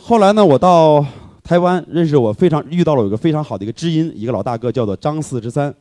[0.02, 1.06] 后来呢，我到
[1.52, 5.74] 台湾认识我非常遇到了有个非常好的一个知音，一个老大哥叫做张四之三，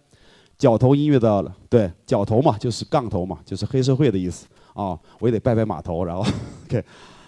[0.58, 4.98] 角头音乐的对角头嘛，就是杠头嘛，就是黑社会的意思啊。
[5.20, 6.26] 我也得拜拜码头，然后
[6.66, 6.84] OK。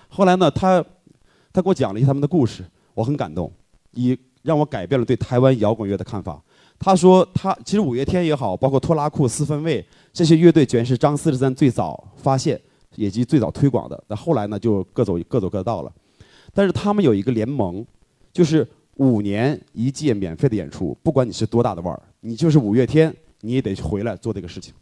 [0.09, 0.85] 后来呢，他
[1.53, 3.49] 他给我讲了一些他们的故事，我很感动，
[3.93, 4.19] 以。
[4.43, 6.43] 让我改变了对台湾摇滚乐的看法。
[6.77, 12.61] 他说，他其实五月天也好，包括拖拉库、四分卫这些乐队，全是张四十三最早发现，
[12.97, 14.03] 以及最早推广的。
[14.09, 15.93] 那后来呢，就各走各走各道了。
[16.53, 17.87] 但是他们有一个联盟，
[18.33, 18.67] 就是
[18.97, 24.73] 五年一届免费的演出，不管你是多大的腕儿，你就是五月天，你也得回来做这个事情。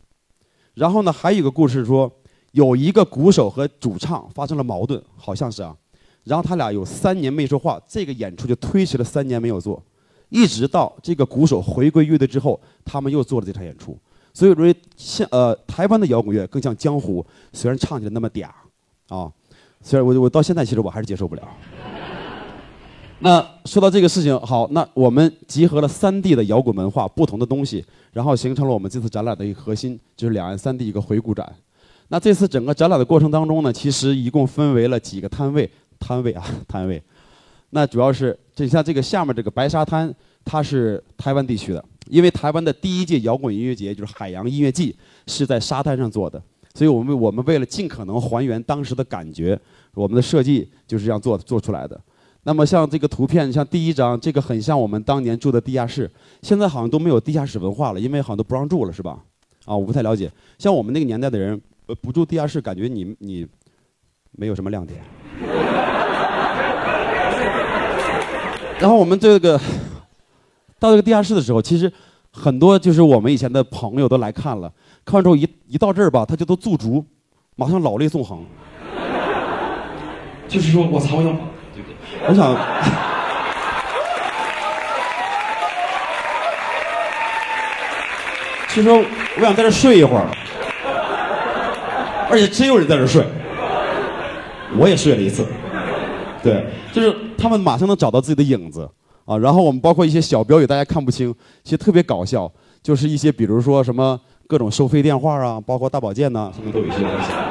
[0.74, 2.10] 然后呢，还有一个故事说，
[2.52, 5.76] 有一个鼓手和主唱发生了矛盾，好像是啊。
[6.24, 9.82] 然后他俩有三年没说话，这个演出就推迟了三年没有做，
[10.28, 13.98] 一直到这个鼓手回归乐队之后，他们又做了这场演出。
[14.32, 18.48] 所以我认为，像呃台湾的摇滚乐更像江湖，虽然唱起来那么嗲，
[19.08, 19.32] 啊，
[19.82, 21.48] 虽然我我到现在其实我还是接受不了。
[23.22, 31.50] 那说到这个事情，好，那我们集合了三地的摇滚文化不同的东西，然后形成了我们这次展览的一个核心，就是两岸三地一个回顾展。
[32.08, 35.70] 那这次整个展览的过程当中呢，其实一共分为了几个摊位。
[36.02, 37.02] 摊位啊，摊位，
[37.68, 40.10] 那主要是就像这个下面这个白沙滩，
[40.46, 49.60] 它是台湾地区的，因为台湾的第一届摇滚音乐节就是海洋音乐季是在沙滩上做的，所以我们我们为了尽可能还原当时的感觉，
[49.92, 52.00] 我们的设计就是这样做做出来的。
[52.44, 56.10] 那么像这个图片，像第一张，这个很像我们当年住的地下室，
[56.42, 59.18] 现在好像都没有地下室文化了，因为好像都不让住了，是吧？
[59.66, 60.30] 啊，我不太了解。
[60.58, 61.60] 像我们那个年代的人，
[62.00, 63.46] 不住地下室，感觉你你
[64.32, 65.00] 没有什么亮点。
[68.78, 69.60] 然后我们这个
[70.78, 71.92] 到这个地下室的时候，其实
[72.32, 74.72] 很多就是我们以前的朋友都来看了，
[75.04, 77.04] 看完之后一一到这儿吧，他就都驻足，
[77.56, 78.42] 马上老泪纵横，
[80.48, 81.38] 就是说我操，我想，
[82.28, 82.54] 我想，
[88.68, 89.04] 其实我
[89.40, 90.26] 想在这睡一会儿，
[92.30, 93.24] 而且真有人在这睡，
[94.78, 95.44] 我也睡了一次。
[96.42, 98.88] 对，就是他们马上能找到自己的影子
[99.24, 99.36] 啊。
[99.36, 102.50] 然后我们包括一些小标语，大家看不清，其实特别搞笑。
[102.82, 107.49] 就是一些比如说什么各种收费电话啊，包括大保健呐，什么都有一些东西。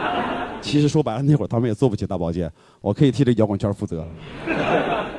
[0.69, 2.47] 其实说白了，那会儿他们也做不起大保健，
[2.79, 4.05] 我可以替这摇滚圈负责。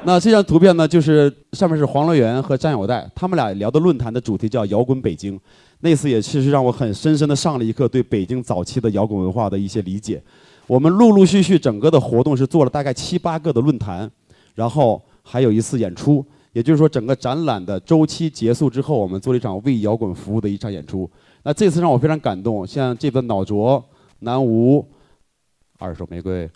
[0.05, 5.39] 那这张图片呢，就是上面是黄乐园和张友代，他们俩聊的论坛的主题叫“摇滚北京”。
[5.83, 10.23] 那次也其实让我很深深的上了一课对北京早期的摇滚文化的一些理解。
[10.69, 14.09] 我们陆陆续续整个的活动是做了大概七八个的论坛，
[14.55, 16.25] 然后还有一次演出。
[16.53, 21.11] 也就是说，整个展览的周期结束之后，我们做了一场为摇滚服务的一场演出。
[21.43, 23.85] 那这次让我非常感动，像这个脑浊、
[24.21, 24.85] 南无、
[25.81, 26.49] 二手玫瑰，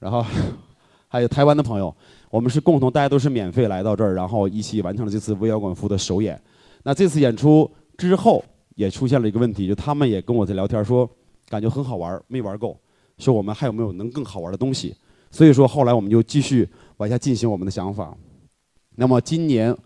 [0.00, 0.24] 然后
[1.06, 1.94] 还有台湾的朋友，
[2.30, 6.40] 我们是共同，大家都是免费来到这儿，然后一起完成了这次微摇滚服的首演。
[6.82, 8.42] 那这次演出之后，
[8.74, 11.08] 也出现了一个问题，就他们也跟我在聊天说，
[11.48, 12.76] 感觉很好玩，没玩够，
[13.18, 14.96] 说我们还有没有能更好玩的东西。
[15.30, 18.16] 所以说后来我们就继续往下进行我们的想法。
[18.96, 19.76] 那么今年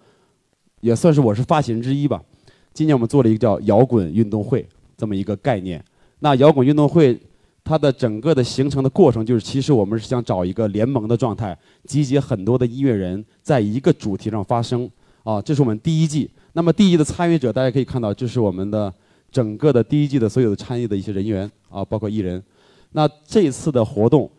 [0.80, 2.22] 也算是我是发起人之一吧。
[2.72, 5.84] 今年我们做了一个叫“摇滚运动会”这么一个概念。
[6.18, 7.18] 那摇滚运动会
[7.66, 14.88] 它的整个的形成的过程，就是其实我们是想找一个联盟的状态，集结很多的音乐人在一个主题上发声。
[15.24, 16.30] 啊，这是我们第一季。
[16.52, 18.94] 那么第一季的参与者，大家可以看到，这是我们的
[19.32, 22.40] 整个的第一季的所有的参与的一些人员啊，包括艺人。
[22.92, 24.30] 那这次的活动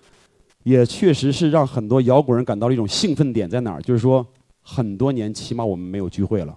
[0.63, 4.25] 也确实是让很多摇滚人感到了一种兴奋点在哪儿，就是说。
[4.69, 6.53] 很多年，起码我们没有聚会了，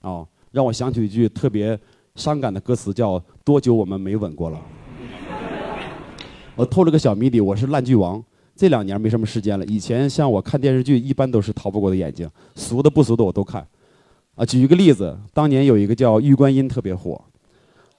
[0.00, 1.78] 啊，让我想起一句特别
[2.16, 4.60] 伤感的歌词，叫“多久我们没吻过了”。
[6.56, 8.22] 我透了个小谜底，我是烂剧王，
[8.56, 9.64] 这两年没什么时间了。
[9.66, 13.66] 以前像我看电视剧，一般都是逃不过的眼睛，俗的不俗的我都看。
[14.36, 17.20] 啊，举一个例子，当年有一个叫《玉观音》特别火，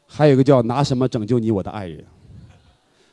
[0.08, 2.00] 还有一个叫《拿什么拯救你我的爱人》。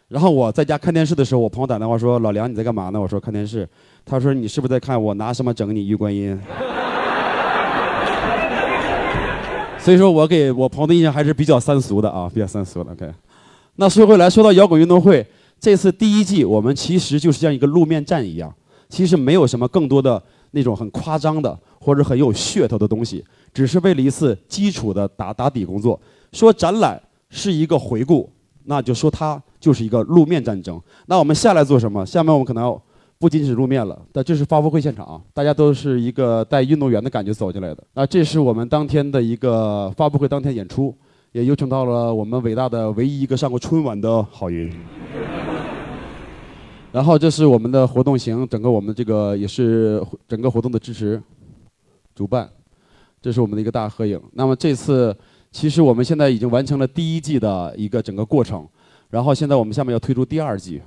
[0.08, 3.68] 然后我在家看电视的时候，我朋友打电话说：“老梁，你在干嘛呢？”我说：“看电视。”
[4.06, 6.40] 他说：“你是不是在看我拿什么整你玉观音？”
[9.78, 12.92] 所以说我给我朋友的印象还是比较三俗的啊，比较三俗的。
[12.92, 13.12] OK，
[13.76, 15.26] 那说回来，说到摇滚运动会，
[15.58, 18.54] 这次第一季我们其实就是像一个路面战一样，
[18.88, 26.00] 其实没有什么更多的那种很夸张的或者很有噱头的东西，只是为了一次基础的打打底工作。
[26.32, 28.30] 说展览是一个回顾，
[28.64, 30.80] 那就说它就是一个路面战争。
[31.06, 32.04] 那我们下来做什么？
[32.06, 32.80] 下面我们可能要。
[33.16, 37.82] 不仅仅是路面了，但这是发布会现场，大家都是一个带运动员的感觉走进来的。
[37.94, 40.94] 那这是我们当天的一个发布会当天演出，
[41.34, 44.72] 也有请到了我们伟大的唯一一个上过春晚的郝云。
[46.92, 51.20] 然后这是我们的活动型，整个我们这个也是整个活动的支持
[52.14, 52.48] 主办，
[53.20, 54.20] 这是我们的一个大合影。
[54.32, 55.12] 那么这次
[55.50, 58.64] 其实我们现在已经完成了第一季的一个整个过程，
[59.10, 60.80] 然后现在我们下面要推出第二季。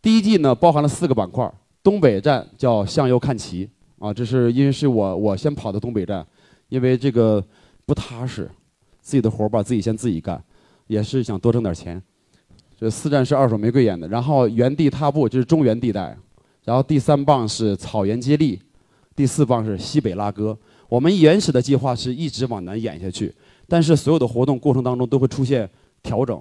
[0.00, 1.52] 第一季呢包含了四个板块。
[1.82, 6.26] 东北站叫向右看齐啊，这是因为是我我先跑的东北站，
[6.70, 7.44] 因为这个
[7.84, 8.50] 不踏实，
[9.10, 10.40] 自己的活儿吧自己先自己干，
[10.86, 12.00] 也是想多挣点儿钱。
[12.78, 16.16] 这四站是二手玫瑰演的，然后原地踏步就是中原地带，
[16.64, 18.60] 然后第三棒是草原接力，
[19.16, 20.56] 第四棒是西北拉歌。
[20.88, 23.34] 我们原始的计划是一直往南演下去，
[23.66, 25.68] 但是所有的活动过程当中都会出现
[26.04, 26.40] 调整。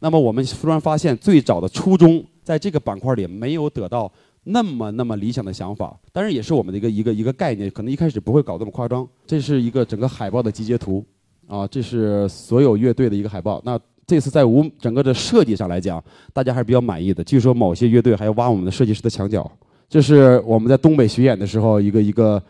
[0.00, 4.12] 那么我们突然发现，最早的初衷在这个板块里没有得到。
[4.44, 9.06] 那么那么理想的想法，当然也是我们的一个一个一个概念，可能一开始不会搞这么夸张。
[9.26, 11.04] 这是一个整个海报的集结图，
[11.50, 13.60] 啊，这是所有乐队的一个海报。
[13.64, 17.24] 那这次在舞整个的设计上来讲，大家还是比较满意的。
[17.24, 19.50] 据说某些乐队还要挖我们的设计师的墙角。
[19.88, 22.40] 这是我们在东北巡演的时候一个一个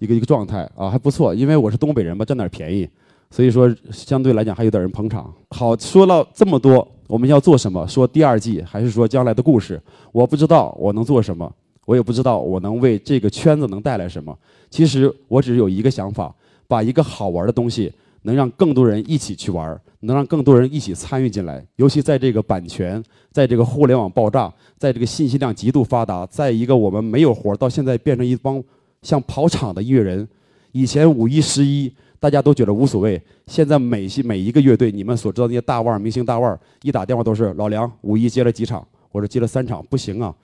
[0.00, 1.32] 一个一个状态啊，还不错。
[1.32, 2.88] 因为我是东北人嘛，占点便宜，
[3.30, 5.32] 所以说相对来讲还有点人捧场。
[5.50, 6.86] 好，说了这么多。
[7.06, 7.88] 我们要做什么？
[7.88, 9.80] 说第二季还是说将来的故事？
[10.12, 11.50] 我不知道我能做什么，
[11.86, 14.36] 我也不知道我能为这个圈子能带来什么。
[14.68, 16.34] 其实我只有一个想法：
[16.66, 17.90] 把一个好玩的东西
[18.28, 21.64] 能让更多人一起去玩，能让更多人一起参与进来。
[21.76, 23.02] 尤其在这个版权，
[23.32, 28.62] 在这个互联网爆炸，在这个信息量极度发达，在一个我们没有活到现在变成一帮
[29.00, 30.28] 像跑场的音乐人。
[30.72, 31.90] 以前五一、十一。
[32.20, 33.22] 大家都觉得无所谓。
[33.46, 40.34] 现在每些每一个乐队，你们所知道那些大腕儿、明星大腕儿，一打电话都是老梁，五一接了几场，我说接了三场，不行啊，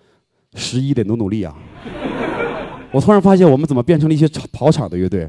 [0.54, 1.52] 十一得努努力啊。
[2.94, 5.28] 我突然发现，我们怎么变成了一些跑场的乐队？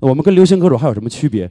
[0.00, 1.44] 我们跟流行歌手还有什么区别？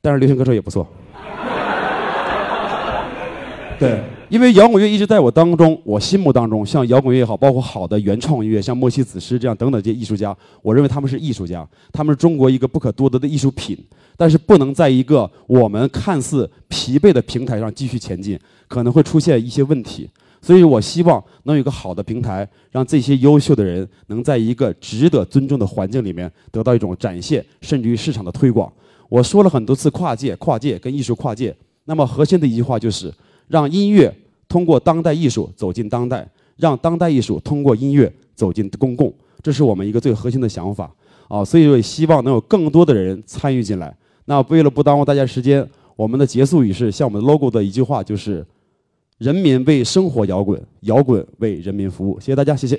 [0.00, 0.86] 但是流行歌手也不错。
[3.78, 4.00] 对。
[4.28, 13.74] 因为摇滚乐一直在我当中，我心目当中，像摇滚乐也好，包括好的原创音乐，像莫西子诗这样等等这些艺术家，我认为他们是艺术家，他们是中国一个不可多得的艺术品，
[14.18, 18.38] 但是不能在一个我们看似疲惫的平台上继续前进，
[18.68, 20.10] 可能会出现一些问题。
[20.42, 28.70] 所以我希望能有一个好的平台，让这些优秀的人能在一个值得尊重的环境里面得到一种展现，甚至于市场的推广。
[29.08, 31.54] 我说了很多次跨界，跨界跟艺术跨界。
[31.84, 33.12] 那么核心的一句话就是
[33.46, 34.14] 让音乐
[34.48, 40.92] 通过当代艺术走进当代，让当代艺术通过音乐走进公共，这是我们一个最核心的想法
[41.28, 41.44] 啊。
[41.44, 43.96] 所以也希望能有更多的人参与进来。
[44.26, 48.46] 那为了不耽误大家时间，我们的结束语是像我们 logo 的一句话，就是
[49.16, 52.20] “人民为生活摇滚，摇滚为人民服务”。
[52.20, 52.78] 谢谢大家，谢谢。